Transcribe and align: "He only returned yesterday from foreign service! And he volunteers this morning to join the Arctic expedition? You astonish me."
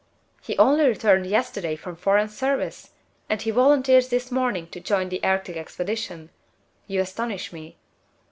"He 0.41 0.57
only 0.57 0.87
returned 0.87 1.27
yesterday 1.27 1.75
from 1.75 1.95
foreign 1.95 2.27
service! 2.27 2.89
And 3.29 3.39
he 3.39 3.51
volunteers 3.51 4.09
this 4.09 4.31
morning 4.31 4.65
to 4.69 4.79
join 4.79 5.09
the 5.09 5.23
Arctic 5.23 5.57
expedition? 5.57 6.31
You 6.87 6.99
astonish 7.01 7.53
me." 7.53 7.77